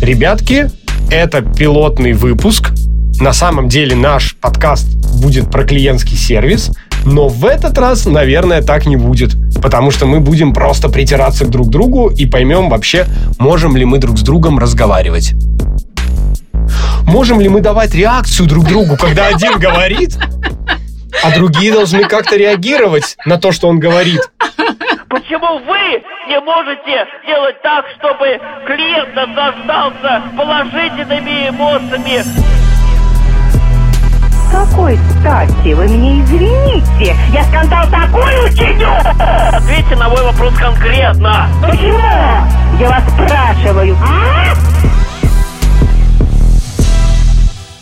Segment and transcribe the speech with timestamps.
[0.00, 0.70] Ребятки,
[1.10, 2.70] это пилотный выпуск.
[3.20, 4.86] На самом деле наш подкаст
[5.20, 6.70] будет про клиентский сервис,
[7.04, 11.50] но в этот раз, наверное, так не будет, потому что мы будем просто притираться к
[11.50, 13.06] друг другу и поймем вообще,
[13.40, 15.34] можем ли мы друг с другом разговаривать.
[17.02, 20.16] Можем ли мы давать реакцию друг другу, когда один говорит,
[21.24, 24.20] а другие должны как-то реагировать на то, что он говорит.
[25.08, 32.22] Почему вы не можете сделать так, чтобы клиент наслаждался положительными эмоциями?
[34.50, 35.74] какой стати?
[35.74, 37.16] Вы меня извините.
[37.32, 38.88] Я скандал такой учиню!
[39.52, 41.48] Ответьте на мой вопрос конкретно.
[41.62, 41.98] Почему?
[42.78, 43.96] Я вас спрашиваю.
[44.02, 44.67] А?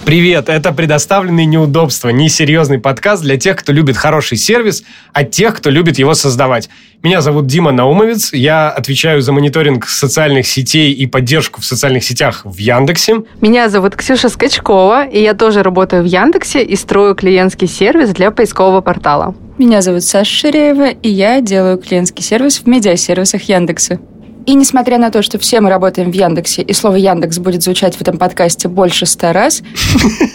[0.06, 5.68] Привет, это предоставленные неудобства, несерьезный подкаст для тех, кто любит хороший сервис, а тех, кто
[5.68, 6.68] любит его создавать.
[7.02, 12.42] Меня зовут Дима Наумовец, я отвечаю за мониторинг социальных сетей и поддержку в социальных сетях
[12.44, 13.24] в Яндексе.
[13.40, 18.30] Меня зовут Ксюша Скачкова, и я тоже работаю в Яндексе и строю клиентский сервис для
[18.30, 19.34] поискового портала.
[19.58, 23.98] Меня зовут Саша Ширеева, и я делаю клиентский сервис в медиасервисах Яндекса.
[24.46, 27.96] И несмотря на то, что все мы работаем в Яндексе, и слово Яндекс будет звучать
[27.96, 29.62] в этом подкасте больше ста раз,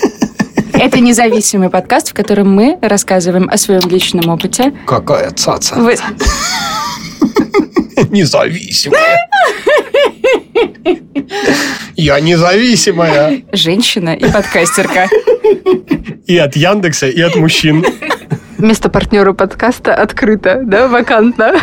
[0.73, 4.73] это независимый подкаст, в котором мы рассказываем о своем личном опыте.
[4.85, 5.75] Какая цаца.
[5.75, 5.95] Вы...
[8.09, 9.29] Независимая.
[11.95, 13.43] Я независимая.
[13.53, 15.07] Женщина и подкастерка.
[16.27, 17.85] И от Яндекса, и от мужчин.
[18.57, 21.55] Место партнера подкаста открыто, да, вакантно.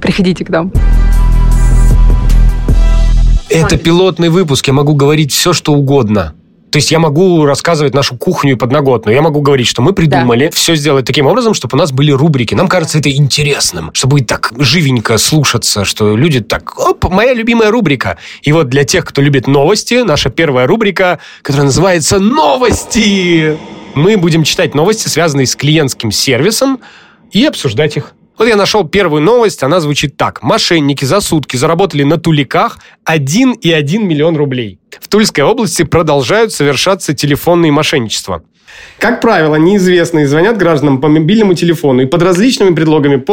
[0.00, 0.72] Приходите к нам.
[3.54, 6.34] Это пилотный выпуск, я могу говорить все, что угодно.
[6.74, 9.14] То есть я могу рассказывать нашу кухню и подноготную.
[9.14, 10.50] Я могу говорить, что мы придумали да.
[10.50, 12.56] все сделать таким образом, чтобы у нас были рубрики.
[12.56, 17.70] Нам кажется это интересным, чтобы будет так живенько слушаться, что люди так, оп, моя любимая
[17.70, 18.18] рубрика.
[18.42, 23.56] И вот для тех, кто любит новости, наша первая рубрика, которая называется «Новости».
[23.94, 26.80] Мы будем читать новости, связанные с клиентским сервисом,
[27.30, 28.14] и обсуждать их.
[28.36, 30.42] Вот я нашел первую новость, она звучит так.
[30.42, 32.78] Мошенники за сутки заработали на туликах
[33.08, 34.80] 1,1 миллион рублей.
[35.00, 38.42] В Тульской области продолжают совершаться телефонные мошенничества.
[38.98, 43.24] Как правило, неизвестные звонят гражданам по мобильному телефону и под различными предлогами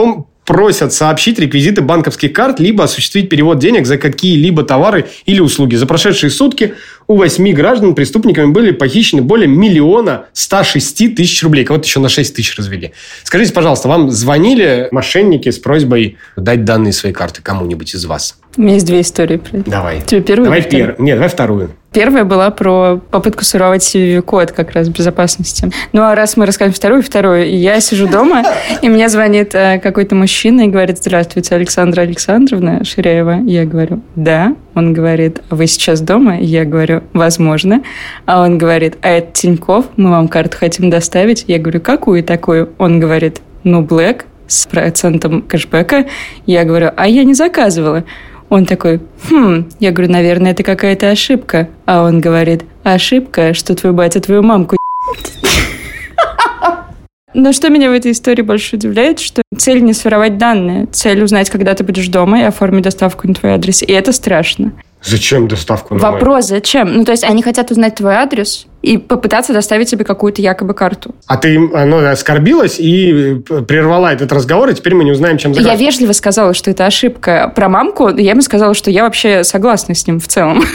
[0.46, 5.76] просят сообщить реквизиты банковских карт, либо осуществить перевод денег за какие-либо товары или услуги.
[5.76, 6.76] За прошедшие сутки
[7.12, 11.66] у восьми граждан преступниками были похищены более миллиона 106 тысяч рублей.
[11.66, 12.94] Кого-то еще на 6 тысяч развели.
[13.24, 18.38] Скажите, пожалуйста, вам звонили мошенники с просьбой дать данные своей карты кому-нибудь из вас?
[18.58, 19.42] У меня есть две истории.
[19.52, 20.02] Давай.
[20.02, 20.46] Тебе первую?
[20.46, 20.96] Давай первую.
[21.00, 21.72] Нет, давай вторую.
[21.94, 25.70] Первая была про попытку суровать CVV-код как раз безопасности.
[25.92, 28.44] Ну, а раз мы рассказываем вторую, вторую, я сижу дома,
[28.82, 33.42] и мне звонит э, какой-то мужчина и говорит, здравствуйте, Александра Александровна Ширяева.
[33.46, 34.56] Я говорю, да.
[34.74, 36.40] Он говорит, вы сейчас дома?
[36.40, 37.84] Я говорю, возможно.
[38.26, 41.46] А он говорит, а это Тиньков, мы вам карту хотим доставить.
[41.48, 42.70] Я говорю, какую такую?
[42.78, 46.08] Он говорит, ну, Black с процентом кэшбэка.
[46.46, 48.04] Я говорю, а я не заказывала.
[48.50, 49.00] Он такой,
[49.30, 51.70] хм, я говорю, наверное, это какая-то ошибка.
[51.86, 54.78] А он говорит, ошибка, что твой батя твою мамку
[57.34, 61.50] но что меня в этой истории больше удивляет, что цель не своровать данные, цель узнать,
[61.50, 63.82] когда ты будешь дома и оформить доставку на твой адрес.
[63.84, 64.74] И это страшно.
[65.04, 66.58] Зачем доставку на Вопрос, мой?
[66.60, 66.94] зачем?
[66.94, 71.16] Ну, то есть они хотят узнать твой адрес и попытаться доставить тебе какую-то якобы карту.
[71.26, 75.54] А ты ну, оскорбилась и э, прервала этот разговор, и теперь мы не узнаем, чем
[75.54, 77.52] Я вежливо сказала, что это ошибка.
[77.56, 80.64] Про мамку я ему сказала, что я вообще согласна с ним в целом.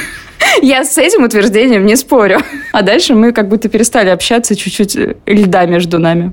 [0.62, 2.40] Я с этим утверждением не спорю.
[2.72, 4.96] А дальше мы как будто перестали общаться, чуть-чуть
[5.26, 6.32] льда между нами.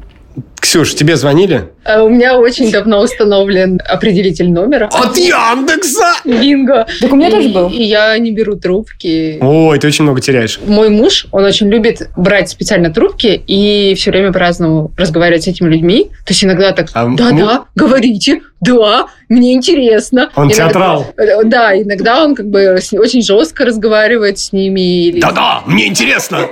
[0.64, 1.66] Ксюш, тебе звонили?
[1.84, 4.90] А у меня очень давно установлен определитель номера.
[4.94, 6.14] От Яндекса!
[6.24, 6.88] Бинго!
[7.02, 7.68] Так у меня и, тоже был.
[7.68, 9.40] И я не беру трубки.
[9.42, 10.62] Ой, ты очень много теряешь.
[10.66, 15.68] Мой муж, он очень любит брать специально трубки и все время по-разному разговаривать с этими
[15.68, 16.06] людьми.
[16.26, 20.30] То есть иногда так, да-да, а, говорите, да, мне интересно.
[20.36, 21.14] Он иногда, театрал.
[21.18, 25.20] Э, да, иногда он как бы очень жестко разговаривает с ними.
[25.20, 26.48] Да-да, мне интересно.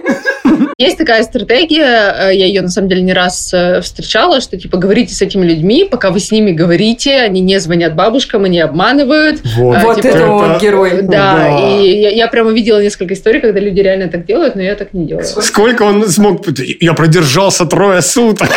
[0.77, 4.77] Есть такая стратегия, э, я ее на самом деле не раз э, встречала, что типа
[4.77, 9.41] говорите с этими людьми, пока вы с ними говорите, они не звонят бабушкам, они обманывают.
[9.55, 11.01] Вот, а, вот типа, это вот герой.
[11.01, 11.59] Да, да.
[11.59, 14.93] и я, я прямо видела несколько историй, когда люди реально так делают, но я так
[14.93, 15.25] не делаю.
[15.25, 16.45] Сколько он смог?
[16.79, 18.49] Я продержался трое суток.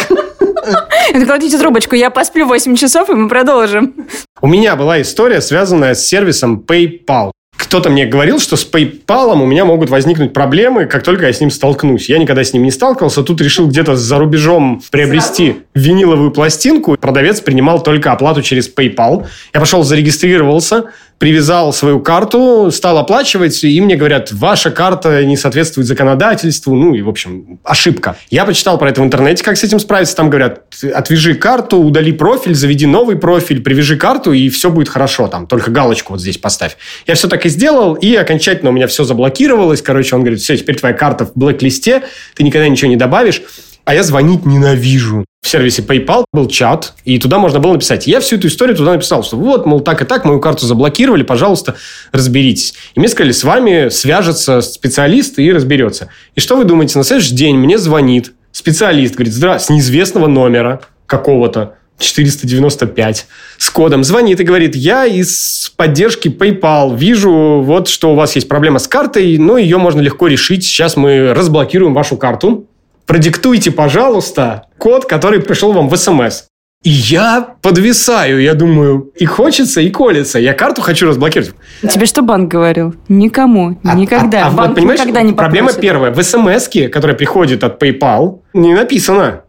[1.26, 3.94] Кладите трубочку, я посплю 8 часов, и мы продолжим.
[4.40, 7.32] У меня была история, связанная с сервисом PayPal.
[7.56, 11.40] Кто-то мне говорил, что с PayPal у меня могут возникнуть проблемы, как только я с
[11.40, 12.08] ним столкнусь.
[12.08, 13.22] Я никогда с ним не сталкивался.
[13.22, 16.96] Тут решил где-то за рубежом приобрести виниловую пластинку.
[16.96, 19.26] Продавец принимал только оплату через PayPal.
[19.52, 20.86] Я пошел, зарегистрировался,
[21.19, 27.02] привязал свою карту, стал оплачивать, и мне говорят, ваша карта не соответствует законодательству, ну и,
[27.02, 28.16] в общем, ошибка.
[28.31, 30.16] Я почитал про это в интернете, как с этим справиться.
[30.16, 30.62] Там говорят,
[30.94, 35.28] отвяжи карту, удали профиль, заведи новый профиль, привяжи карту, и все будет хорошо.
[35.28, 36.76] Там только галочку вот здесь поставь.
[37.06, 39.82] Я все так и сделал, и окончательно у меня все заблокировалось.
[39.82, 42.02] Короче, он говорит, все, теперь твоя карта в блэк-листе,
[42.34, 43.43] ты никогда ничего не добавишь.
[43.84, 45.25] А я звонить ненавижу.
[45.44, 48.06] В сервисе PayPal был чат, и туда можно было написать.
[48.06, 51.23] Я всю эту историю туда написал, что вот, мол, так и так, мою карту заблокировали,
[51.23, 51.75] пожалуйста,
[52.12, 52.73] разберитесь.
[52.94, 56.08] И мне сказали, с вами свяжется специалист и разберется.
[56.35, 60.81] И что вы думаете, на следующий день мне звонит специалист, говорит, здравствуйте, с неизвестного номера
[61.05, 63.26] какого-то, 495
[63.58, 68.49] с кодом звонит и говорит, я из поддержки PayPal вижу, вот что у вас есть
[68.49, 70.64] проблема с картой, но ее можно легко решить.
[70.64, 72.67] Сейчас мы разблокируем вашу карту
[73.06, 76.44] продиктуйте, пожалуйста, код, который пришел вам в СМС.
[76.82, 80.38] И я подвисаю, я думаю, и хочется, и колется.
[80.38, 81.54] Я карту хочу разблокировать.
[81.80, 82.94] Тебе что банк говорил?
[83.08, 84.44] Никому, а, никогда.
[84.44, 85.80] А, а, банк вот, понимаешь, никогда не проблема попросит.
[85.80, 86.12] первая.
[86.12, 89.44] В смс которая приходит от PayPal, не написано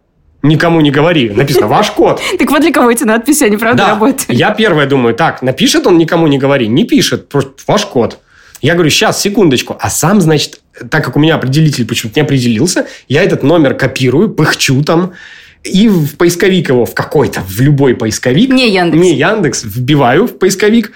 [0.45, 1.29] никому не говори.
[1.29, 2.21] Написано ваш код.
[2.39, 4.25] Так вот для кого эти надписи, они правда работают.
[4.29, 6.67] Я первое думаю, так, напишет он никому не говори?
[6.67, 8.19] Не пишет, просто ваш код.
[8.61, 9.75] Я говорю, сейчас, секундочку.
[9.79, 14.29] А сам, значит, так как у меня определитель почему-то не определился, я этот номер копирую,
[14.29, 15.13] пыхчу там,
[15.63, 18.49] и в поисковик его, в какой-то, в любой поисковик.
[18.49, 19.01] Не Яндекс.
[19.01, 19.63] Не Яндекс.
[19.63, 20.91] Вбиваю в поисковик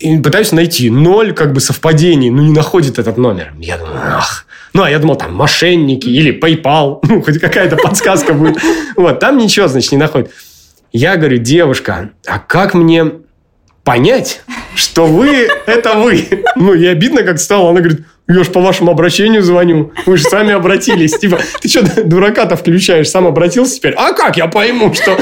[0.00, 0.90] и пытаюсь найти.
[0.90, 2.30] Ноль как бы совпадений.
[2.30, 3.52] Ну, не находит этот номер.
[3.60, 4.46] Я думаю, ах.
[4.72, 7.00] Ну, а я думал, там, мошенники или PayPal.
[7.08, 8.58] Ну, хоть какая-то подсказка будет.
[8.96, 10.32] Вот, там ничего, значит, не находит.
[10.92, 13.12] Я говорю, девушка, а как мне
[13.84, 14.42] понять,
[14.74, 16.26] что вы– это вы?
[16.56, 17.70] Ну, и обидно как стало.
[17.70, 19.92] Она говорит, я ж по вашему обращению звоню.
[20.06, 21.12] Вы же сами обратились.
[21.18, 23.08] Типа, ты что, дурака-то включаешь?
[23.08, 23.94] Сам обратился теперь?
[23.96, 25.18] А как я пойму, что...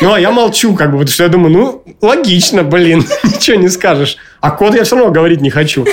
[0.00, 3.68] Ну, а я молчу, как бы, потому что я думаю, ну, логично, блин, ничего не
[3.68, 4.16] скажешь.
[4.40, 5.86] А код я все равно говорить не хочу.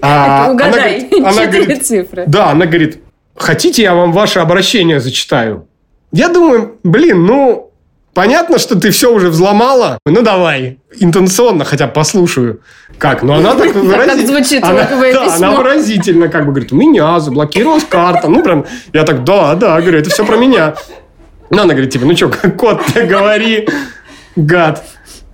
[0.00, 2.24] А, Угадай, она говорит, она говорит, цифры.
[2.26, 3.00] Да, она говорит,
[3.34, 5.66] хотите, я вам ваше обращение зачитаю?
[6.12, 7.65] Я думаю, блин, ну,
[8.16, 9.98] Понятно, что ты все уже взломала.
[10.06, 10.78] Ну, давай.
[10.98, 12.62] Интенционно хотя бы послушаю.
[12.96, 13.22] Как?
[13.22, 14.26] Ну, она так выразительно.
[14.26, 18.28] звучит она, Да, она выразительно как бы говорит, у меня заблокировалась карта.
[18.28, 18.64] Ну, прям,
[18.94, 20.76] я так, да, да, говорю, это все про меня.
[21.50, 23.68] Ну, она говорит, типа, ну что, кот, ты говори,
[24.34, 24.82] гад.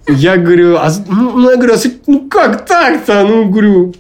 [0.09, 3.23] Я говорю, а, ну, ну я говорю, а, ну как так-то?
[3.23, 3.95] Ну, говорю,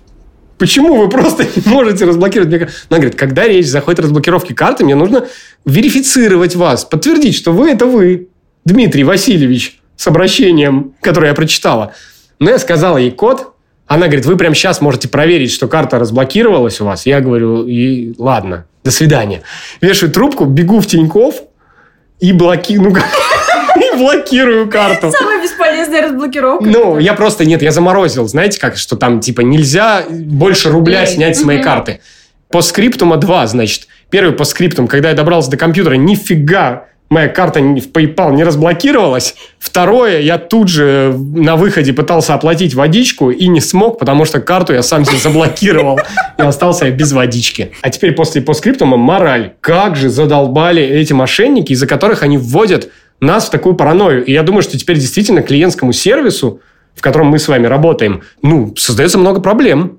[0.59, 2.53] почему вы просто не можете разблокировать?
[2.91, 5.29] Она говорит, когда речь заходит о разблокировке карты, мне нужно
[5.65, 8.27] верифицировать вас, подтвердить, что вы– это вы.
[8.65, 11.95] Дмитрий Васильевич с обращением, которое я прочитала.
[12.39, 13.55] Но я сказала ей код.
[13.87, 17.07] Она говорит, вы прямо сейчас можете проверить, что карта разблокировалась у вас.
[17.07, 19.43] Я говорю, и ладно, до свидания.
[19.81, 21.43] Вешаю трубку, бегу в Тиньков
[22.21, 22.95] и блокирую...
[23.77, 25.13] Ну, и блокирую карту.
[25.13, 26.65] Самая бесполезная разблокировка.
[26.65, 28.27] Ну, я просто, нет, я заморозил.
[28.27, 32.01] Знаете как, что там, типа, нельзя больше рубля снять с моей карты.
[32.49, 33.89] По скриптума 2, значит.
[34.11, 39.37] Первый по скриптум, когда я добрался до компьютера, нифига моя карта в PayPal не разблокировалась.
[39.59, 44.73] Второе, я тут же на выходе пытался оплатить водичку и не смог, потому что карту
[44.73, 46.01] я сам себе заблокировал
[46.39, 47.73] и остался без водички.
[47.83, 49.53] А теперь после постскриптума мораль.
[49.61, 54.25] Как же задолбали эти мошенники, из-за которых они вводят нас в такую паранойю.
[54.25, 56.61] И я думаю, что теперь действительно клиентскому сервису,
[56.95, 59.99] в котором мы с вами работаем, ну, создается много проблем.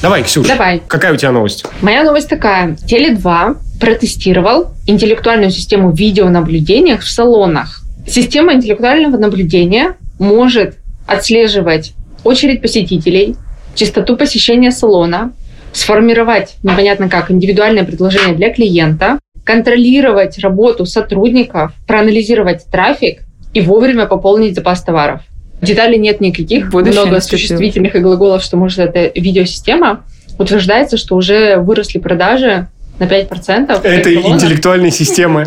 [0.00, 0.48] Давай, Ксюша.
[0.48, 0.82] Давай.
[0.88, 1.64] Какая у тебя новость?
[1.80, 2.76] Моя новость такая.
[2.88, 7.80] Теле2 протестировал интеллектуальную систему видеонаблюдения в салонах.
[8.06, 10.76] Система интеллектуального наблюдения может
[11.08, 13.34] отслеживать очередь посетителей,
[13.74, 15.32] частоту посещения салона,
[15.72, 23.22] сформировать, непонятно как, индивидуальное предложение для клиента, контролировать работу сотрудников, проанализировать трафик
[23.52, 25.22] и вовремя пополнить запас товаров.
[25.60, 30.04] Деталей нет никаких, Будущее много существительных и глаголов, что может эта видеосистема.
[30.38, 33.82] Утверждается, что уже выросли продажи на 5%.
[33.82, 35.46] Это интеллектуальной системы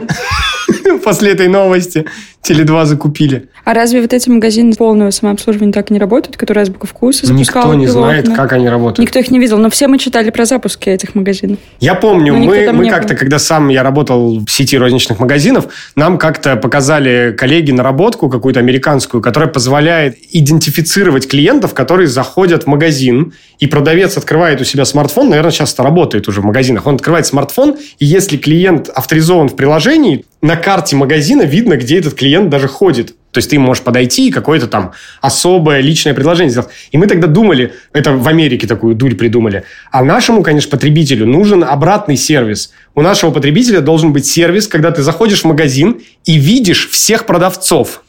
[1.04, 2.06] после этой новости.
[2.50, 3.50] Теле2 закупили.
[3.64, 7.74] А разве вот эти магазины полного самообслуживания так и не работают, которые Азбука Вкуса запускала?
[7.74, 9.00] Никто не знает, как они работают.
[9.00, 11.58] Никто их не видел, но все мы читали про запуски этих магазинов.
[11.80, 16.56] Я помню, мы, мы как-то, когда сам я работал в сети розничных магазинов, нам как-то
[16.58, 24.18] показали коллеги наработку какую-то американскую, которая позволяет идентифицировать клиентов, которые заходят в магазин, и продавец
[24.18, 28.06] открывает у себя смартфон, наверное, сейчас это работает уже в магазинах, он открывает смартфон, и
[28.06, 33.16] если клиент авторизован в приложении, на карте магазина видно, где этот клиент даже ходит.
[33.32, 36.70] То есть ты можешь подойти и какое-то там особое личное предложение сделать.
[36.92, 41.64] И мы тогда думали, это в Америке такую дурь придумали, а нашему, конечно, потребителю нужен
[41.64, 42.72] обратный сервис.
[42.94, 48.02] У нашего потребителя должен быть сервис, когда ты заходишь в магазин и видишь всех продавцов.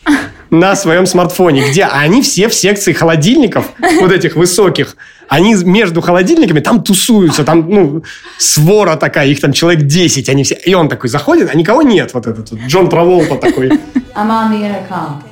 [0.50, 4.96] на своем смартфоне, где они все в секции холодильников, вот этих высоких,
[5.28, 8.02] они между холодильниками там тусуются, там, ну,
[8.38, 12.14] свора такая, их там человек 10, они все, и он такой заходит, а никого нет,
[12.14, 13.68] вот этот вот Джон Траволта такой.
[14.14, 15.22] I'm on the intercom.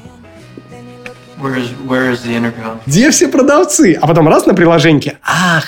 [1.53, 2.79] The intercom?
[2.87, 3.99] Где все продавцы?
[4.01, 5.65] А потом раз на приложеньке, ах,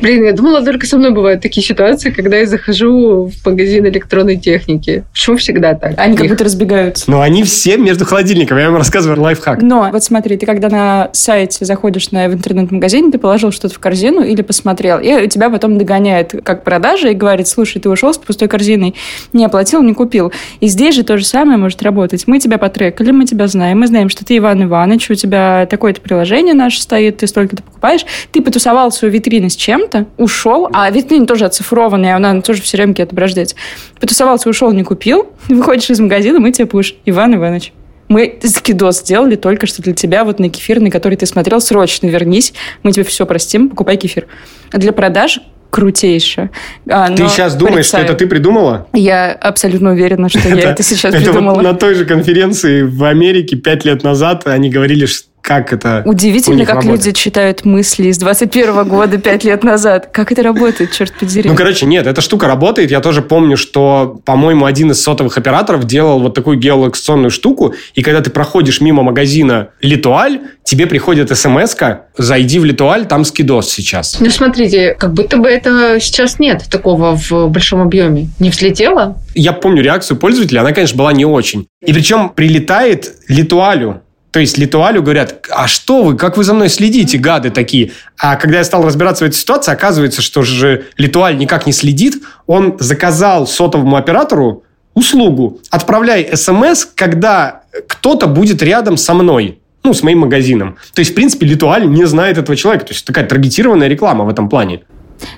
[0.00, 4.36] Блин, я думала, только со мной бывают такие ситуации, когда я захожу в магазин электронной
[4.36, 5.04] техники.
[5.12, 5.94] Почему всегда так?
[5.96, 7.10] Они как будто разбегаются.
[7.10, 9.62] ну они все между холодильниками, я вам рассказываю лайфхак.
[9.62, 13.78] Но вот смотри, ты когда на сайте заходишь на, в интернет-магазин, ты положил что-то в
[13.78, 18.18] корзину или посмотрел, и тебя потом догоняет как продажа и говорит, слушай, ты ушел с
[18.18, 18.94] пустой корзиной,
[19.32, 20.32] не оплатил, не купил.
[20.60, 22.24] И здесь же то же самое может работать.
[22.26, 26.00] Мы тебя потрекали, мы тебя знаем, мы знаем, что ты Иван Иванович, у тебя такое-то
[26.00, 31.26] приложение наше стоит, ты столько-то покупаешь, ты потусовался у витрины с чем-то, ушел, а витрина
[31.26, 33.56] тоже оцифрованная, она тоже все рамки отображается.
[33.98, 37.72] Потусовался, ушел, не купил, выходишь из магазина, мы тебе пуш, Иван Иванович.
[38.08, 42.52] Мы скидос сделали только что для тебя, вот на кефирный, который ты смотрел, срочно вернись,
[42.84, 44.28] мы тебе все простим, покупай кефир.
[44.70, 46.50] Для продаж крутейшее.
[46.88, 48.04] А, Ты сейчас думаешь, что порицаю.
[48.04, 48.86] это ты придумала?
[48.92, 51.60] Я абсолютно уверена, что я это сейчас придумала.
[51.60, 56.64] На той же конференции в Америке пять лет назад они говорили, ш- как это Удивительно,
[56.66, 57.06] как работает.
[57.06, 60.08] люди читают мысли из 21 года, пять лет назад.
[60.10, 61.48] Как это работает, черт подери.
[61.48, 62.90] Ну, короче, нет, эта штука работает.
[62.90, 68.02] Я тоже помню, что, по-моему, один из сотовых операторов делал вот такую геолокационную штуку, и
[68.02, 71.76] когда ты проходишь мимо магазина Литуаль, тебе приходит смс
[72.16, 74.18] зайди в Литуаль, там скидос сейчас.
[74.18, 78.30] Ну, смотрите, как будто бы это сейчас нет такого в большом объеме.
[78.40, 79.16] Не взлетело?
[79.36, 81.68] Я помню реакцию пользователя, она, конечно, была не очень.
[81.84, 84.02] И причем прилетает Литуалю.
[84.36, 87.92] То есть Литуалю говорят, а что вы, как вы за мной следите, гады такие?
[88.18, 92.22] А когда я стал разбираться в этой ситуации, оказывается, что же Литуаль никак не следит.
[92.46, 94.62] Он заказал сотовому оператору
[94.92, 95.62] услугу.
[95.70, 99.58] Отправляй смс, когда кто-то будет рядом со мной.
[99.82, 100.76] Ну, с моим магазином.
[100.92, 102.84] То есть, в принципе, Литуаль не знает этого человека.
[102.84, 104.82] То есть, такая таргетированная реклама в этом плане.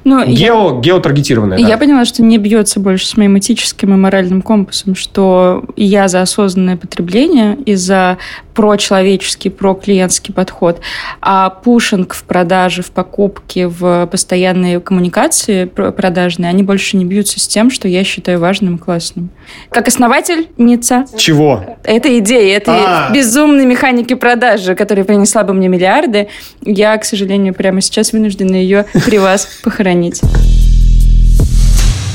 [0.04, 1.66] Я- Гео, геотаргетированная, да.
[1.68, 6.22] Я поняла, что не бьется больше с моим этическим и моральным компасом, что я за
[6.22, 8.18] осознанное потребление и за
[8.54, 10.80] прочеловеческий, проклиентский подход,
[11.20, 17.38] а пушинг в продаже, в покупке, в постоянные коммуникации про- продажные, они больше не бьются
[17.38, 19.30] с тем, что я считаю важным и классным.
[19.70, 21.64] Как основательница Чего?
[21.84, 23.10] этой идеи, этой А.
[23.14, 26.28] безумной механики продажи, которая принесла бы мне миллиарды,
[26.62, 30.22] я, к сожалению, прямо сейчас вынуждена ее при вас похоронить.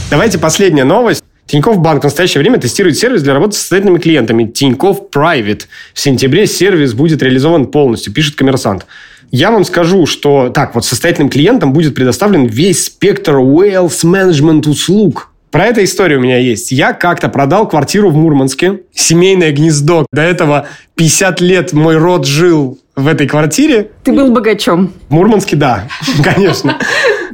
[0.09, 1.23] Давайте последняя новость.
[1.45, 4.45] Тинькофф Банк в настоящее время тестирует сервис для работы с состоятельными клиентами.
[4.45, 5.63] Тинькофф Private.
[5.93, 8.87] В сентябре сервис будет реализован полностью, пишет коммерсант.
[9.29, 15.29] Я вам скажу, что так вот состоятельным клиентам будет предоставлен весь спектр wealth management услуг.
[15.51, 16.71] Про эту историю у меня есть.
[16.71, 20.07] Я как-то продал квартиру в Мурманске, семейное гнездо.
[20.11, 23.91] До этого 50 лет мой род жил в этой квартире.
[24.03, 24.93] Ты был богачом.
[25.09, 25.87] В Мурманске, да,
[26.23, 26.77] конечно.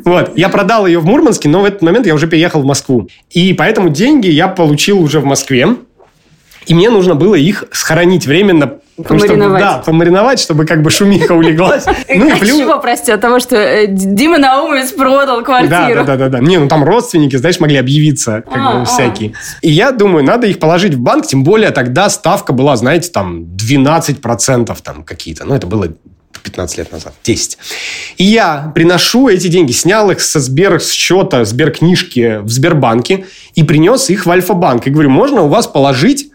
[0.05, 0.31] Вот.
[0.37, 3.09] Я продал ее в Мурманске, но в этот момент я уже переехал в Москву.
[3.31, 5.67] И поэтому деньги я получил уже в Москве.
[6.69, 8.75] И мне нужно было их схоронить временно.
[8.95, 9.61] Помариновать.
[9.61, 11.85] да, помариновать, чтобы как бы шумиха улеглась.
[12.09, 12.57] Ну и От плюс...
[12.57, 13.11] чего, прости?
[13.11, 16.03] От того, что э, Дима Наумовец продал Да, квартиру.
[16.03, 16.39] да, да, да, да.
[16.39, 18.85] Не, ну там родственники, знаешь, могли объявиться, как А, бы а.
[18.85, 19.33] всякие.
[19.61, 23.45] И я думаю, надо их положить в банк, тем более тогда ставка была, знаете, там
[23.55, 25.45] 12% там какие-то.
[25.45, 25.87] Ну, это было
[26.43, 27.57] 15 лет назад, 10.
[28.17, 34.09] И я приношу эти деньги, снял их со Сбер счета, Сберкнижки в Сбербанке и принес
[34.09, 34.85] их в Альфа-банк.
[34.87, 36.31] И говорю, можно у вас положить,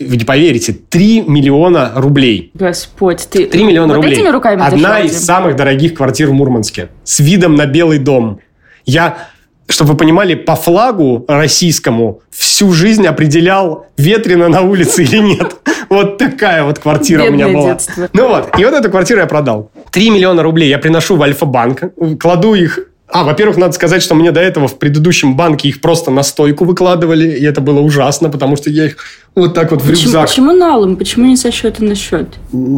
[0.00, 2.50] вы не поверите, 3 миллиона рублей.
[2.54, 4.14] Господь, ты 3 миллиона вот рублей.
[4.14, 6.88] этими руками Одна из самых дорогих квартир в Мурманске.
[7.04, 8.40] С видом на Белый дом.
[8.86, 9.28] Я,
[9.68, 15.56] чтобы вы понимали, по флагу российскому всю жизнь определял, ветрено на улице или нет.
[15.90, 17.72] Вот такая вот квартира у меня была.
[17.72, 18.08] детство.
[18.12, 19.72] Ну вот, и вот эту квартиру я продал.
[19.90, 21.82] 3 миллиона рублей я приношу в Альфа-банк,
[22.20, 22.78] кладу их
[23.12, 26.64] а, во-первых, надо сказать, что мне до этого в предыдущем банке их просто на стойку
[26.64, 28.96] выкладывали, и это было ужасно, потому что я их
[29.34, 30.96] вот так вот в Почему, рюкзак почему налом?
[30.96, 32.28] Почему не со счета на счет?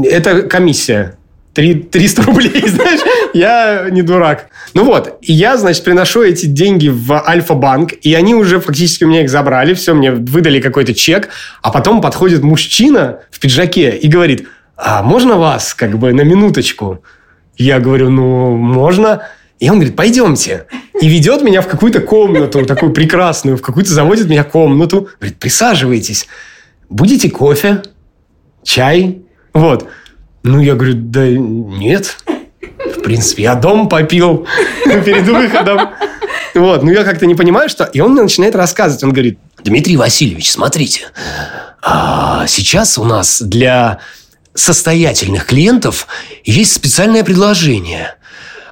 [0.04, 1.16] это комиссия.
[1.54, 3.00] Три- 300 рублей, знаешь,
[3.34, 4.46] я не дурак.
[4.72, 9.08] Ну вот, и я, значит, приношу эти деньги в Альфа-банк, и они уже фактически у
[9.08, 11.28] меня их забрали, все, мне выдали какой-то чек,
[11.60, 17.02] а потом подходит мужчина в пиджаке и говорит, а можно вас как бы на минуточку?
[17.58, 19.22] Я говорю, ну, можно.
[19.62, 20.66] И он говорит, пойдемте.
[21.00, 25.08] И ведет меня в какую-то комнату, такую прекрасную, в какую-то заводит меня комнату.
[25.20, 26.26] Говорит, присаживайтесь.
[26.90, 27.84] Будете кофе?
[28.64, 29.22] Чай?
[29.54, 29.86] Вот.
[30.42, 32.16] Ну, я говорю, да нет.
[32.26, 34.48] В принципе, я дом попил
[34.84, 35.90] перед выходом.
[36.56, 37.84] Вот, ну я как-то не понимаю, что...
[37.84, 39.04] И он мне начинает рассказывать.
[39.04, 41.02] Он говорит, Дмитрий Васильевич, смотрите.
[41.82, 44.00] а, сейчас у нас для
[44.54, 46.08] состоятельных клиентов
[46.42, 48.16] есть специальное предложение.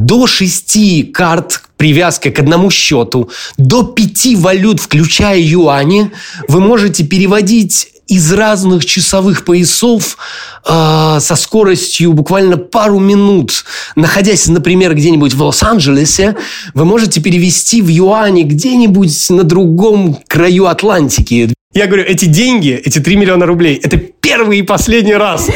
[0.00, 6.11] До шести карт привязка к одному счету, до пяти валют, включая юани,
[6.49, 10.19] вы можете переводить из разных часовых поясов
[10.66, 13.64] э, со скоростью буквально пару минут,
[13.95, 16.35] находясь, например, где-нибудь в Лос-Анджелесе,
[16.75, 21.54] вы можете перевести в юани где-нибудь на другом краю Атлантики.
[21.73, 25.49] Я говорю, эти деньги, эти 3 миллиона рублей, это первый и последний раз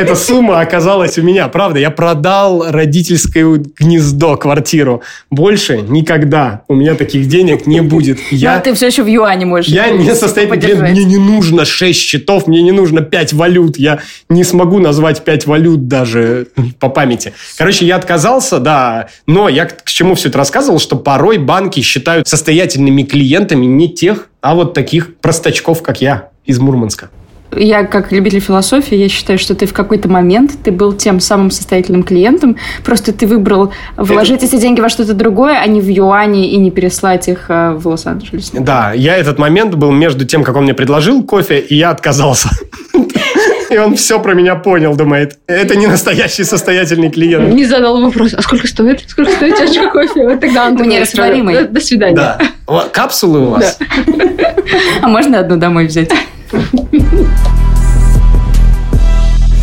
[0.00, 1.48] эта сумма оказалась у меня.
[1.48, 3.44] Правда, я продал родительское
[3.78, 5.02] гнездо, квартиру.
[5.30, 8.18] Больше никогда у меня таких денег не будет.
[8.30, 9.70] Я, Но ты все еще в юане можешь.
[9.70, 10.90] я не состоятельный.
[10.90, 13.76] Мне не нужно 6 счетов, мне не нужно 5 валют.
[13.78, 17.32] Я не смогу назвать 5 валют даже по памяти.
[17.56, 19.08] Короче, я отказался, да.
[19.26, 24.28] Но я к чему все это рассказывал, что порой банки считают состоятельными клиентами не тех,
[24.40, 27.10] а вот таких простачков, как я из Мурманска.
[27.56, 31.50] Я, как любитель философии, я считаю, что ты в какой-то момент ты был тем самым
[31.50, 32.56] состоятельным клиентом.
[32.84, 36.70] Просто ты выбрал вложить эти деньги во что-то другое, а не в юане и не
[36.70, 38.52] переслать их э, в Лос-Анджелес.
[38.54, 42.48] Да, я этот момент был между тем, как он мне предложил кофе, и я отказался.
[43.70, 45.38] И он все про меня понял, думает.
[45.46, 47.54] Это не настоящий состоятельный клиент.
[47.54, 49.04] Не задал вопрос, а сколько стоит?
[49.08, 50.24] Сколько стоит чашка кофе?
[50.28, 51.68] Вот тогда он Мне растворимый.
[51.68, 52.16] «До- свидания.
[52.16, 52.38] Да.
[52.92, 53.78] Капсулы у вас?
[55.02, 56.10] А можно одну домой взять?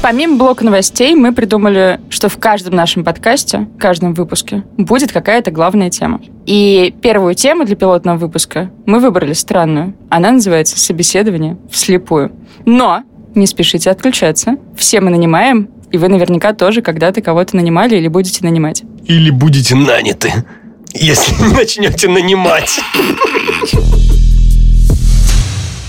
[0.01, 5.51] Помимо блока новостей, мы придумали, что в каждом нашем подкасте, в каждом выпуске будет какая-то
[5.51, 6.21] главная тема.
[6.45, 9.95] И первую тему для пилотного выпуска мы выбрали странную.
[10.09, 12.31] Она называется «Собеседование вслепую».
[12.65, 13.03] Но
[13.35, 14.55] не спешите отключаться.
[14.77, 18.83] Все мы нанимаем, и вы наверняка тоже когда-то кого-то нанимали или будете нанимать.
[19.05, 20.31] Или будете наняты,
[20.93, 22.79] если не начнете нанимать.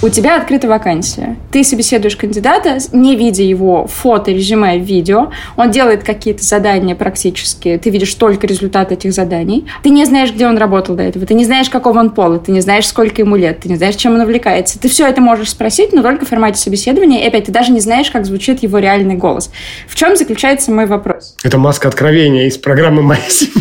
[0.01, 1.37] У тебя открыта вакансия.
[1.51, 5.33] Ты собеседуешь кандидата, не видя его фото, резюме, видео.
[5.57, 7.81] Он делает какие-то задания практически.
[7.83, 9.67] Ты видишь только результат этих заданий.
[9.83, 11.27] Ты не знаешь, где он работал до этого.
[11.27, 12.39] Ты не знаешь, какого он пола.
[12.39, 13.59] Ты не знаешь, сколько ему лет.
[13.59, 14.79] Ты не знаешь, чем он увлекается.
[14.79, 17.25] Ты все это можешь спросить, но только в формате собеседования.
[17.25, 19.51] И опять, ты даже не знаешь, как звучит его реальный голос.
[19.89, 21.35] В чем заключается мой вопрос?
[21.43, 23.53] Это маска откровения из программы «Моя семья».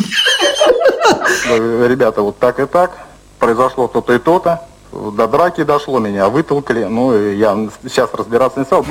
[1.87, 2.91] Ребята, вот так и так,
[3.39, 8.85] произошло то-то и то-то, до драки дошло, меня вытолкали, ну, я сейчас разбираться не стал.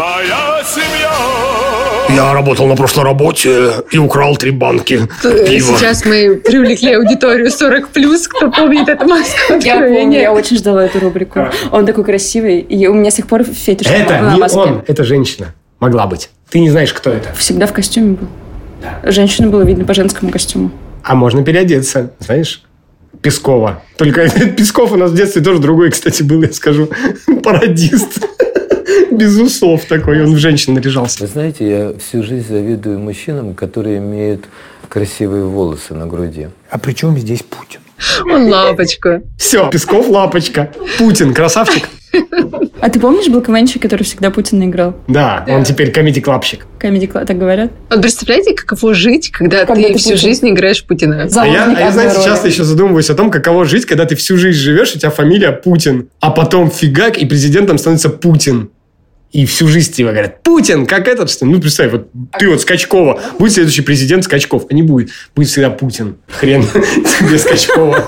[2.09, 5.77] Я работал на прошлой работе и украл три банки пива.
[5.77, 10.85] Сейчас мы привлекли аудиторию 40 плюс, кто помнит эту маску Я помню, я очень ждала
[10.85, 11.49] эту рубрику.
[11.73, 12.61] Он такой красивый.
[12.61, 14.59] И у меня с тех пор фетиш Это на не маске.
[14.59, 15.55] он, это женщина.
[15.81, 16.31] Могла быть.
[16.49, 17.33] Ты не знаешь, кто это.
[17.35, 18.29] Всегда в костюме был.
[19.03, 20.71] Женщину было видно по женскому костюму.
[21.03, 22.63] А можно переодеться, знаешь?
[23.27, 23.83] Пескова.
[23.97, 26.89] Только Песков у нас в детстве тоже другой, кстати, был, я скажу.
[27.43, 28.25] Пародист.
[29.11, 31.23] Без усов такой, он в женщин наряжался.
[31.23, 34.45] Вы знаете, я всю жизнь завидую мужчинам, которые имеют
[34.89, 36.51] красивые волосы на груди.
[36.71, 37.81] А при чем здесь Путин?
[38.25, 39.23] Он лапочка.
[39.39, 40.71] Все, Песков лапочка.
[40.99, 41.89] Путин, красавчик.
[42.81, 44.97] А ты помнишь, был КВНщик, который всегда Путина играл?
[45.09, 46.67] Да, он теперь комедий-клабщик.
[46.79, 47.73] Комедий так говорят?
[47.91, 50.23] Вот представляете, каково жить, когда, Когда ты ты всю Путин.
[50.29, 51.29] жизнь играешь Путина?
[51.35, 52.25] А я, а я, знаете, роли.
[52.25, 55.53] часто еще задумываюсь о том, каково жить, когда ты всю жизнь живешь, у тебя фамилия
[55.53, 58.71] Путин, а потом фигак, и президентом становится Путин.
[59.33, 62.09] И всю жизнь тебе говорят, Путин, как этот, что ли?» Ну, представь, вот
[62.39, 65.11] ты вот Скачкова, будет следующий президент Скачков, а не будет.
[65.35, 66.17] Будет всегда Путин.
[66.29, 66.63] Хрен
[67.21, 68.05] тебе Скачкова.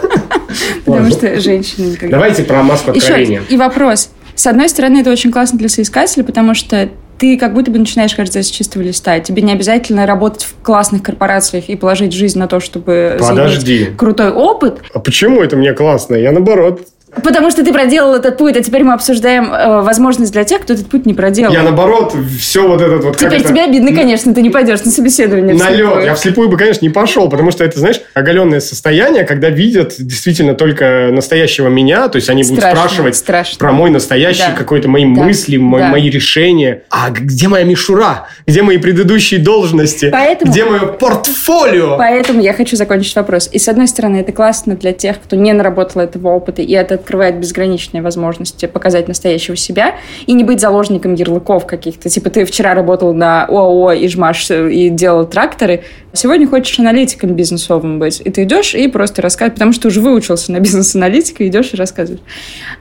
[0.84, 2.16] Потому что женщины никогда...
[2.16, 3.42] Давайте про маску откровения.
[3.48, 4.10] и вопрос.
[4.34, 8.14] С одной стороны, это очень классно для соискателя, потому что ты как будто бы начинаешь
[8.14, 9.18] каждый с чистого листа.
[9.18, 13.88] Тебе не обязательно работать в классных корпорациях и положить жизнь на то, чтобы Подожди.
[13.96, 16.14] крутой опыт, А почему это мне классно?
[16.14, 16.86] Я наоборот.
[17.22, 20.74] Потому что ты проделал этот путь, а теперь мы обсуждаем э, возможность для тех, кто
[20.74, 21.52] этот путь не проделал.
[21.52, 23.16] Я наоборот, все вот этот вот...
[23.16, 25.54] Теперь это- тебе обидно, конечно, ты не пойдешь на собеседование.
[25.54, 26.04] На лед.
[26.04, 30.54] Я вслепую бы, конечно, не пошел, потому что это, знаешь, оголенное состояние, когда видят действительно
[30.54, 33.58] только настоящего меня, то есть они будут Страшно, спрашивать страшно.
[33.58, 34.52] про мой настоящий Да.
[34.52, 35.22] какой-то мои Да.
[35.22, 35.88] мысли, мо- Да.
[35.88, 36.82] мои решения.
[36.90, 38.26] А где моя мишура?
[38.46, 40.10] Где мои предыдущие должности?
[40.10, 41.96] Поэтому- Где мое портфолио?
[41.98, 43.48] Поэтому я хочу закончить вопрос.
[43.52, 46.96] И с одной стороны, это классно для тех, кто не наработал этого опыта, и это
[47.08, 49.94] открывает безграничные возможности показать настоящего себя
[50.26, 52.10] и не быть заложником ярлыков каких-то.
[52.10, 56.78] Типа ты вчера работал на ОАО и жмаш э, и делал тракторы, а сегодня хочешь
[56.78, 58.20] аналитиком бизнесовым быть.
[58.22, 62.20] И ты идешь и просто рассказываешь, потому что уже выучился на бизнес-аналитика, идешь и рассказываешь.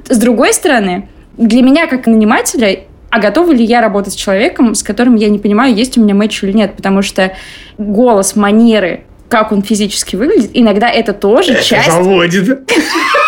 [0.10, 4.84] С другой стороны, для меня как нанимателя а готова ли я работать с человеком, с
[4.84, 7.32] которым я не понимаю, есть у меня матч или нет, потому что
[7.78, 11.90] голос, манеры, как он физически выглядит, иногда это тоже Это часть...
[11.90, 12.70] заводит.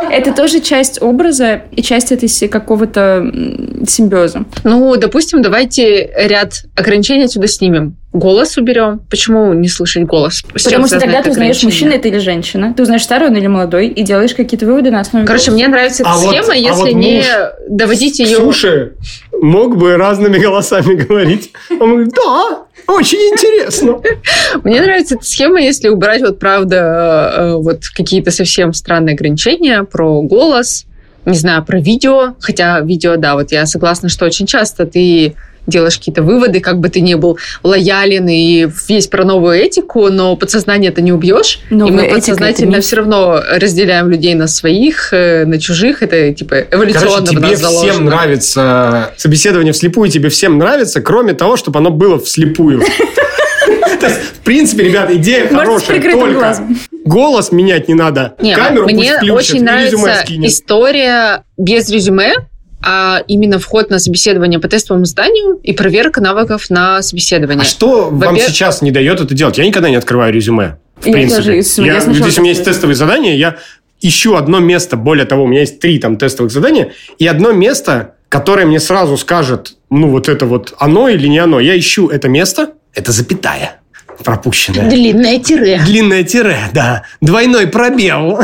[0.00, 3.30] Это тоже часть образа и часть этой какого-то
[3.86, 4.44] симбиоза.
[4.64, 7.96] Ну, допустим, давайте ряд ограничений отсюда снимем.
[8.12, 9.00] Голос уберем.
[9.10, 10.42] Почему не слышать голос?
[10.54, 12.72] С Потому что тогда ты узнаешь, мужчина это или женщина.
[12.74, 15.58] Ты узнаешь, старый он или молодой, и делаешь какие-то выводы на основе Короче, голоса.
[15.58, 17.26] мне нравится эта А вот- схема, а если вот не муж
[17.68, 18.36] доводить ее...
[18.36, 18.92] Слушай,
[19.42, 21.52] мог бы разными голосами говорить.
[21.70, 24.00] Он говорит, да, очень интересно.
[24.64, 30.22] Мне нравится эта схема, если убрать вот правда э, вот какие-то совсем странные ограничения про
[30.22, 30.86] голос,
[31.24, 32.34] не знаю, про видео.
[32.40, 35.34] Хотя видео, да, вот я согласна, что очень часто ты
[35.68, 40.34] делаешь какие-то выводы, как бы ты не был лоялен и весь про новую этику, но
[40.36, 41.60] подсознание это не убьешь.
[41.70, 42.84] Новая и мы подсознательно миф.
[42.84, 46.02] все равно разделяем людей на своих, э, на чужих.
[46.02, 48.10] Это типа эволюционно Короче, в тебе нас всем заложено.
[48.10, 52.82] нравится собеседование вслепую, тебе всем нравится, кроме того, чтобы оно было вслепую.
[54.00, 56.64] То есть, в принципе, ребята, идея хорошая, только
[57.04, 58.34] голос менять не надо.
[58.40, 62.34] Не, Камеру мне пусть включат очень нравится история без резюме,
[62.82, 67.62] а именно вход на собеседование по тестовому заданию и проверка навыков на собеседование.
[67.62, 69.58] А что вам сейчас не дает это делать?
[69.58, 70.78] Я никогда не открываю резюме.
[71.00, 71.36] В Я принципе.
[71.42, 73.56] тоже, если- я Я- сначала Здесь у меня есть тестовые задания, я
[74.00, 78.14] ищу одно место, более того, у меня есть три там тестовых задания, и одно место,
[78.28, 81.60] которое мне сразу скажет, ну, вот это вот оно или не оно.
[81.60, 83.77] Я ищу это место, это запятая
[84.24, 84.88] пропущенная.
[84.88, 85.80] Длинное тире.
[85.84, 87.04] Длинное тире, да.
[87.20, 88.40] Двойной пробел.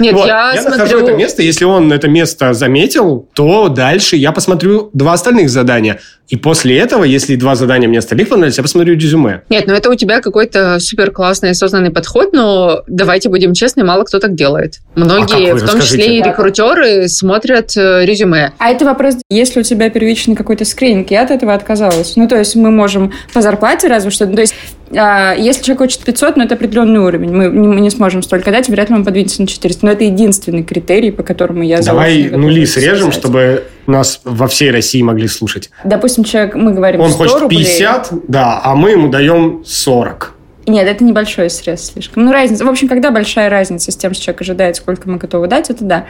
[0.00, 0.26] Нет, Вот.
[0.26, 1.42] я нахожу смотрю- это место.
[1.42, 6.00] Если он это место заметил, то дальше я посмотрю два остальных задания.
[6.28, 9.42] И после этого, если два задания мне остальных понравились, я посмотрю резюме.
[9.48, 14.04] Нет, ну это у тебя какой-то супер классный осознанный подход, но давайте будем честны, мало
[14.04, 14.80] кто так делает.
[14.94, 16.28] Многие, А в том числе и Расскажите.
[16.28, 18.52] рекрутеры, смотрят э, резюме.
[18.58, 22.14] А это вопрос, если у тебя первичный какой-то скрининг, я от этого отказалась.
[22.16, 24.26] Ну, то есть мы можем по зарплате разве что...
[24.26, 24.54] То есть
[24.90, 27.34] если человек хочет 500, ну, это определенный уровень.
[27.34, 29.84] Мы не, мы не сможем столько дать, вряд ли он подвинется на 400.
[29.84, 33.14] Но это единственный критерий, по которому я Давай нули срежем, сказать.
[33.14, 35.70] чтобы нас во всей России могли слушать.
[35.84, 37.64] Допустим, человек, мы говорим Он 100 хочет рублей.
[37.64, 40.34] 50, да, а мы ему даем 40.
[40.66, 42.26] Нет, это небольшой срез слишком.
[42.26, 42.64] Ну, разница.
[42.64, 45.82] В общем, когда большая разница с тем, что человек ожидает, сколько мы готовы дать, это
[45.84, 46.04] да.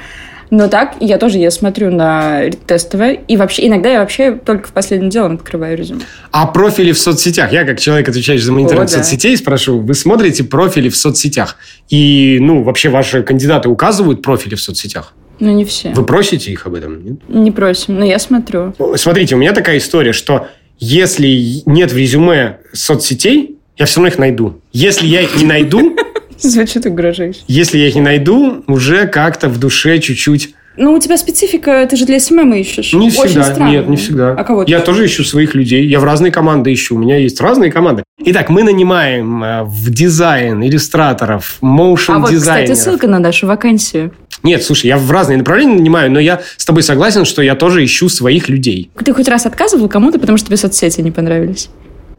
[0.50, 4.72] Но так, я тоже, я смотрю на тестовое, и вообще, иногда я вообще только в
[4.72, 6.00] последнем делом открываю резюме.
[6.30, 7.52] А профили в соцсетях?
[7.52, 8.98] Я, как человек, отвечающий за мониторинг О, да.
[8.98, 11.56] соцсетей, спрошу, вы смотрите профили в соцсетях?
[11.88, 15.14] И, ну, вообще ваши кандидаты указывают профили в соцсетях?
[15.40, 15.90] Ну, не все.
[15.90, 17.04] Вы просите их об этом?
[17.04, 17.18] Нет?
[17.28, 18.74] Не просим, но я смотрю.
[18.96, 24.18] Смотрите, у меня такая история, что если нет в резюме соцсетей, я все равно их
[24.18, 24.61] найду.
[24.72, 25.96] Если я их не найду,
[26.40, 27.40] Звучит угрожающе.
[27.48, 30.55] если я их не найду, уже как-то в душе чуть-чуть...
[30.81, 32.92] Ну, у тебя специфика, ты же для SMM ищешь.
[32.92, 33.70] Не Очень всегда, странно.
[33.70, 34.31] нет, не всегда.
[34.31, 37.16] А кого ты Я тоже ищу своих людей, я в разные команды ищу, у меня
[37.16, 38.05] есть разные команды.
[38.24, 42.70] Итак, мы нанимаем э, в дизайн иллюстраторов, motion А вот, дизайнеров.
[42.77, 44.12] кстати, ссылка на нашу вакансию.
[44.44, 47.85] Нет, слушай, я в разные направления нанимаю, но я с тобой согласен, что я тоже
[47.85, 48.88] ищу своих людей.
[49.05, 51.70] Ты хоть раз отказывал кому-то, потому что тебе соцсети не понравились?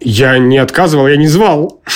[0.02, 1.82] Я не отказывал, я не звал.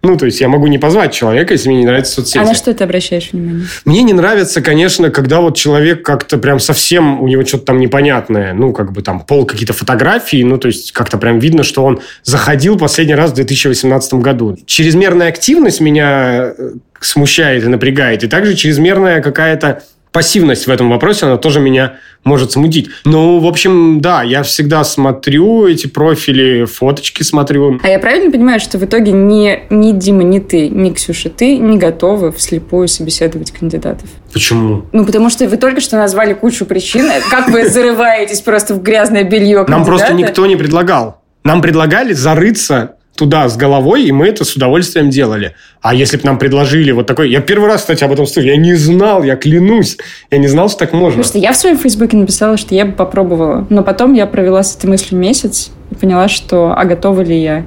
[0.00, 2.38] Ну, то есть я могу не позвать человека, если мне не нравятся соцсети.
[2.38, 3.66] А на что ты обращаешь внимание?
[3.84, 8.54] Мне не нравится, конечно, когда вот человек как-то прям совсем, у него что-то там непонятное,
[8.54, 12.00] ну, как бы там пол какие-то фотографии, ну, то есть как-то прям видно, что он
[12.22, 14.56] заходил последний раз в 2018 году.
[14.66, 19.82] Чрезмерная активность меня э, смущает и напрягает, и также чрезмерная какая-то
[20.18, 22.90] пассивность в этом вопросе, она тоже меня может смутить.
[23.04, 27.78] Ну, в общем, да, я всегда смотрю эти профили, фоточки смотрю.
[27.84, 31.56] А я правильно понимаю, что в итоге ни, ни Дима, ни ты, ни Ксюша, ты
[31.56, 34.10] не готовы вслепую собеседовать кандидатов?
[34.32, 34.86] Почему?
[34.90, 39.22] Ну, потому что вы только что назвали кучу причин, как вы зарываетесь просто в грязное
[39.22, 41.22] белье Нам просто никто не предлагал.
[41.44, 45.54] Нам предлагали зарыться туда с головой, и мы это с удовольствием делали.
[45.82, 47.30] А если бы нам предложили вот такой...
[47.30, 48.48] Я первый раз, кстати, об этом слышу.
[48.48, 49.98] Я не знал, я клянусь.
[50.30, 51.22] Я не знал, что так можно.
[51.22, 53.66] Потому что я в своем фейсбуке написала, что я бы попробовала.
[53.70, 57.66] Но потом я провела с этой мыслью месяц и поняла, что а готова ли я.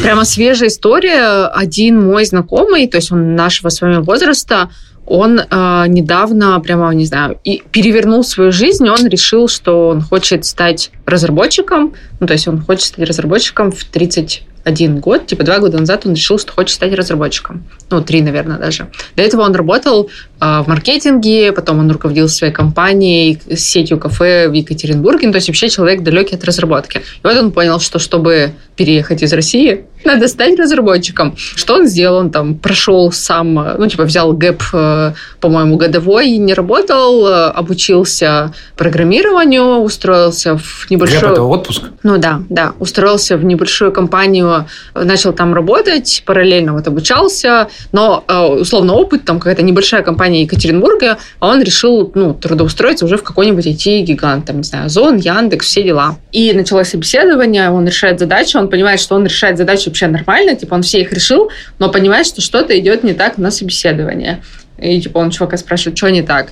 [0.00, 1.46] Прямо свежая история.
[1.46, 4.70] Один мой знакомый, то есть он нашего с вами возраста,
[5.06, 10.44] он э, недавно, прямо, не знаю, и перевернул свою жизнь, он решил, что он хочет
[10.44, 15.78] стать разработчиком, ну, то есть он хочет стать разработчиком в 31 год, типа два года
[15.78, 17.64] назад он решил, что хочет стать разработчиком.
[17.90, 18.90] Ну, три, наверное, даже.
[19.16, 25.26] До этого он работал в маркетинге, потом он руководил своей компанией, сетью кафе в Екатеринбурге,
[25.26, 26.98] ну, то есть вообще человек далекий от разработки.
[26.98, 31.34] И вот он понял, что чтобы переехать из России, надо стать разработчиком.
[31.36, 32.18] Что он сделал?
[32.18, 38.52] Он там прошел сам, ну, типа взял гэп, э, по-моему, годовой, не работал, э, обучился
[38.76, 41.20] программированию, устроился в небольшую...
[41.20, 41.82] Гэп– это отпуск?
[42.02, 42.74] Ну да, да.
[42.78, 49.38] Устроился в небольшую компанию, начал там работать, параллельно вот обучался, но э, условно опыт, там
[49.38, 54.58] какая-то небольшая компания компании Екатеринбурга, а он решил ну, трудоустроиться уже в какой-нибудь IT-гигант, там,
[54.58, 56.16] не знаю, Озон, Яндекс, все дела.
[56.32, 60.74] И началось собеседование, он решает задачу, он понимает, что он решает задачу вообще нормально, типа
[60.74, 64.42] он все их решил, но понимает, что что-то идет не так на собеседование.
[64.78, 66.48] И типа он чувака спрашивает, что не так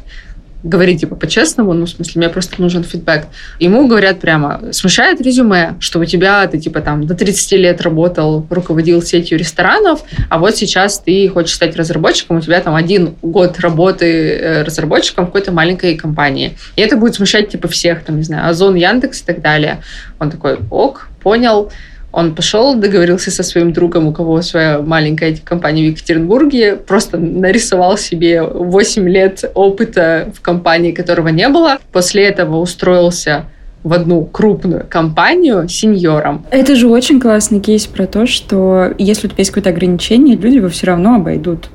[0.62, 3.26] говорить типа по-честному, ну, в смысле, мне просто нужен фидбэк.
[3.60, 8.46] Ему говорят прямо, смущает резюме, что у тебя, ты типа там до 30 лет работал,
[8.50, 13.60] руководил сетью ресторанов, а вот сейчас ты хочешь стать разработчиком, у тебя там один год
[13.60, 16.56] работы э, разработчиком в какой-то маленькой компании.
[16.76, 19.82] И это будет смущать типа всех, там, не знаю, Озон, Яндекс и так далее.
[20.18, 21.70] Он такой, ок, понял.
[22.16, 27.98] Он пошел, договорился со своим другом, у кого своя маленькая компания в Екатеринбурге, просто нарисовал
[27.98, 31.76] себе 8 лет опыта в компании, которого не было.
[31.92, 33.44] После этого устроился
[33.84, 36.46] в одну крупную компанию сеньором.
[36.50, 40.56] Это же очень классный кейс про то, что если у тебя есть какое-то ограничение, люди
[40.56, 41.68] его все равно обойдут.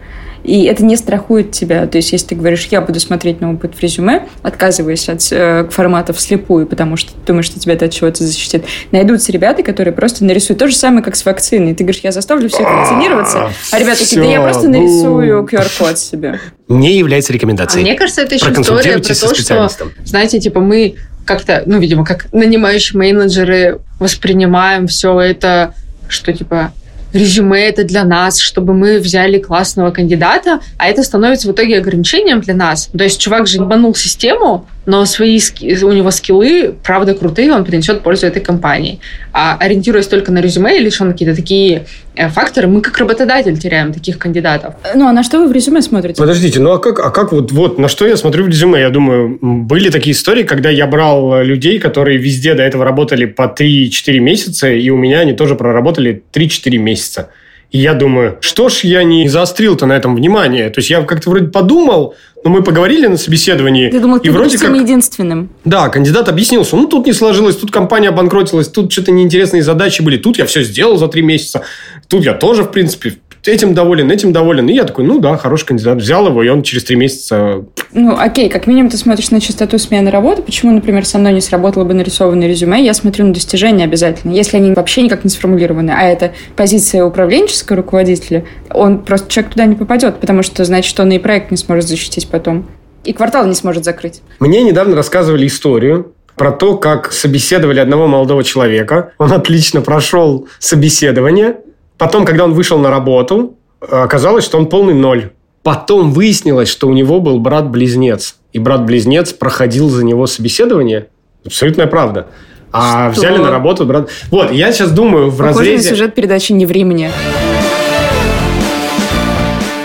[0.43, 1.85] И это не страхует тебя.
[1.87, 5.67] То есть, если ты говоришь, я буду смотреть на опыт в резюме, отказываясь от э,
[5.69, 9.93] форматов слепую, потому что ты думаешь, что тебя это от чего-то защитит, найдутся ребята, которые
[9.93, 10.59] просто нарисуют.
[10.59, 11.75] То же самое, как с вакциной.
[11.75, 16.39] Ты говоришь, я заставлю всех вакцинироваться, а ребята такие, да я просто нарисую QR-код себе.
[16.67, 17.83] Не является рекомендацией.
[17.83, 19.69] А мне кажется, это еще история про то, что,
[20.05, 25.73] знаете, типа мы как-то, ну, видимо, как нанимающие менеджеры воспринимаем все это,
[26.07, 26.73] что типа
[27.13, 32.41] резюме это для нас, чтобы мы взяли классного кандидата, а это становится в итоге ограничением
[32.41, 32.89] для нас.
[32.97, 35.39] То есть чувак же ебанул систему, но свои
[35.83, 38.99] у него скиллы, правда, крутые, он принесет пользу этой компании.
[39.31, 43.57] А ориентируясь только на резюме или лишь на какие-то такие э, факторы, мы как работодатель
[43.57, 44.75] теряем таких кандидатов.
[44.95, 46.19] Ну, а на что вы в резюме смотрите?
[46.19, 48.79] Подождите, ну а как, а как вот, вот на что я смотрю в резюме?
[48.79, 53.43] Я думаю, были такие истории, когда я брал людей, которые везде до этого работали по
[53.43, 57.29] 3-4 месяца, и у меня они тоже проработали 3-4 месяца.
[57.71, 60.69] И я думаю, что ж я не заострил-то на этом внимание?
[60.69, 63.89] То есть я как-то вроде подумал, но мы поговорили на собеседовании.
[63.89, 64.75] Ты думал, и ты вроде как...
[64.75, 65.49] единственным.
[65.63, 70.01] Да, кандидат объяснил, что ну тут не сложилось, тут компания обанкротилась, тут что-то неинтересные задачи
[70.01, 71.61] были, тут я все сделал за три месяца,
[72.09, 73.15] тут я тоже, в принципе,
[73.49, 74.67] этим доволен, этим доволен.
[74.69, 75.97] И я такой, ну да, хороший кандидат.
[75.97, 77.65] Взял его, и он через три месяца...
[77.93, 80.41] Ну, окей, как минимум ты смотришь на частоту смены работы.
[80.41, 82.83] Почему, например, со мной не сработало бы нарисованное резюме?
[82.83, 84.33] Я смотрю на достижения обязательно.
[84.33, 89.65] Если они вообще никак не сформулированы, а это позиция управленческого руководителя, он просто человек туда
[89.65, 92.67] не попадет, потому что значит, он и проект не сможет защитить потом.
[93.03, 94.21] И квартал не сможет закрыть.
[94.39, 99.11] Мне недавно рассказывали историю, про то, как собеседовали одного молодого человека.
[99.17, 101.57] Он отлично прошел собеседование,
[102.01, 105.29] Потом, когда он вышел на работу, оказалось, что он полный ноль.
[105.61, 108.37] Потом выяснилось, что у него был брат-близнец.
[108.53, 111.09] И брат-близнец проходил за него собеседование.
[111.45, 112.25] Абсолютная правда.
[112.71, 113.21] А что?
[113.21, 114.09] взяли на работу брат...
[114.31, 115.89] Вот, я сейчас думаю в Похоже разрезе...
[115.89, 117.11] сюжет передачи «Не времени».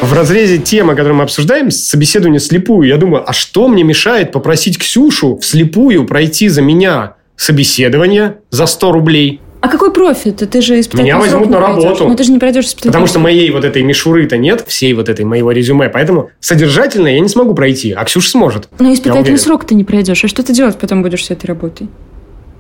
[0.01, 4.79] В разрезе темы, которую мы обсуждаем, собеседование слепую, я думаю, а что мне мешает попросить
[4.79, 9.43] Ксюшу вслепую пройти за меня собеседование за 100 рублей?
[9.67, 10.37] А какой профит?
[10.49, 12.05] Ты же испытательный Меня возьмут на работу.
[12.05, 14.93] Но ну, ты же не пройдешь испытательный Потому что моей вот этой мишуры-то нет, всей
[14.95, 15.89] вот этой моего резюме.
[15.89, 18.69] Поэтому содержательно я не смогу пройти, а Ксюша сможет.
[18.79, 20.25] Но испытательный срок ты не пройдешь.
[20.25, 21.89] А что ты делать потом будешь с этой работой?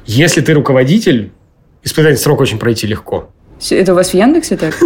[0.05, 1.31] Если ты руководитель,
[1.85, 3.31] испытательный срок очень пройти легко.
[3.71, 4.75] Это у вас в Яндексе так?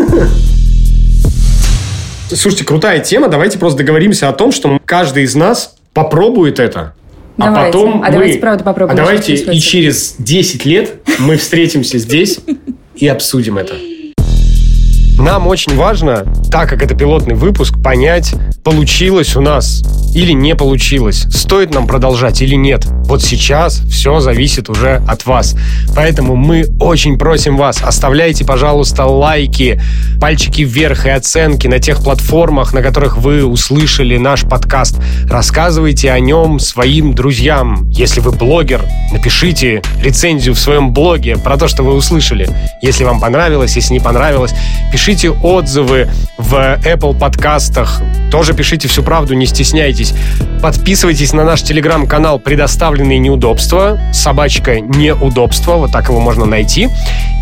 [2.28, 3.28] Слушайте, крутая тема.
[3.28, 6.94] Давайте просто договоримся о том, что каждый из нас попробует это.
[7.40, 7.68] А давайте.
[7.68, 8.12] А потом а мы...
[8.12, 8.98] давайте, правда, попробуем.
[8.98, 12.40] А давайте и через 10 лет мы встретимся здесь
[12.94, 13.74] и обсудим это.
[15.20, 19.82] Нам очень важно, так как это пилотный выпуск, понять, получилось у нас
[20.14, 22.86] или не получилось, стоит нам продолжать или нет.
[23.04, 25.54] Вот сейчас все зависит уже от вас.
[25.94, 29.80] Поэтому мы очень просим вас, оставляйте, пожалуйста, лайки,
[30.20, 35.00] пальчики вверх и оценки на тех платформах, на которых вы услышали наш подкаст.
[35.28, 37.88] Рассказывайте о нем своим друзьям.
[37.90, 42.48] Если вы блогер, напишите рецензию в своем блоге про то, что вы услышали.
[42.82, 44.54] Если вам понравилось, если не понравилось,
[44.92, 48.00] пишите пишите отзывы в Apple подкастах.
[48.30, 50.14] Тоже пишите всю правду, не стесняйтесь.
[50.62, 54.00] Подписывайтесь на наш телеграм-канал «Предоставленные неудобства».
[54.14, 56.88] Собачка «Неудобства», вот так его можно найти.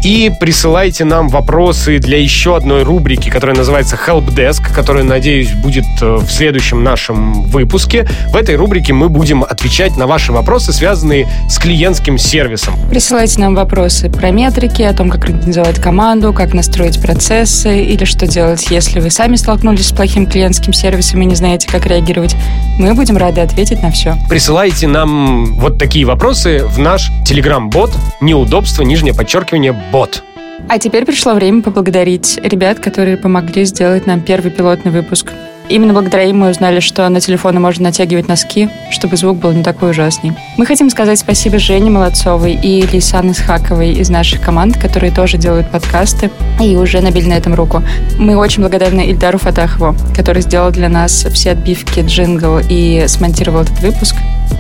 [0.05, 5.87] И присылайте нам вопросы для еще одной рубрики, которая называется Help Desk, которая, надеюсь, будет
[6.01, 8.09] э, в следующем нашем выпуске.
[8.29, 12.75] В этой рубрике мы будем отвечать на ваши вопросы, связанные с клиентским сервисом.
[12.88, 18.05] Присылайте нам вопросы про метрики, о том, как организовать команду, как настроить процесс, вопросы или
[18.05, 22.37] что делать, если вы сами столкнулись с плохим клиентским сервисом и не знаете, как реагировать.
[22.79, 24.14] Мы будем рады ответить на все.
[24.29, 27.90] Присылайте нам вот такие вопросы в наш телеграм-бот
[28.21, 30.23] «Неудобство», нижнее подчеркивание, бот.
[30.68, 35.33] А теперь пришло время поблагодарить ребят, которые помогли сделать нам первый пилотный выпуск.
[35.69, 39.63] Именно благодаря им мы узнали, что на телефоны можно натягивать носки, чтобы звук был не
[39.63, 40.33] такой ужасный.
[40.57, 45.71] Мы хотим сказать спасибо Жене Молодцовой и Лейсан Исхаковой из наших команд, которые тоже делают
[45.71, 47.83] подкасты и уже набили на этом руку.
[48.19, 53.79] Мы очень благодарны Ильдару Фатахову, который сделал для нас все отбивки, джингл и смонтировал этот
[53.81, 54.17] выпуск.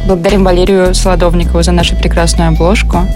[0.06, 3.06] Благодарим Валерию Солодовникову за нашу прекрасную обложку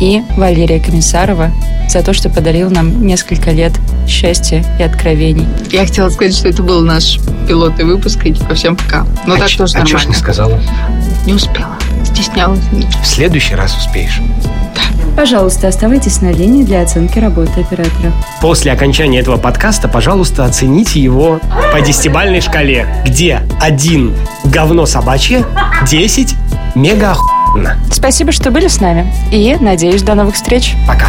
[0.00, 1.50] и Валерия Комиссарова
[1.88, 3.72] за то, что подарил нам несколько лет
[4.06, 5.46] счастья и откровений.
[5.70, 9.04] Я хотела сказать, что это был наш пилотный выпуск, и типа всем пока.
[9.26, 9.98] Но а так ч- тоже а нормально.
[9.98, 10.60] чё ж не сказала?
[11.26, 11.76] Не успела.
[12.04, 12.60] Стеснялась.
[13.02, 14.20] В следующий раз успеешь.
[15.16, 18.12] Пожалуйста, оставайтесь на линии для оценки работы оператора.
[18.40, 21.40] После окончания этого подкаста, пожалуйста, оцените его
[21.72, 25.44] по десятибальной шкале, где один говно собачье,
[25.86, 26.34] 10
[26.74, 27.39] мега охуенно.
[27.92, 29.12] Спасибо, что были с нами.
[29.30, 30.76] И, надеюсь, до новых встреч.
[30.86, 31.06] Пока.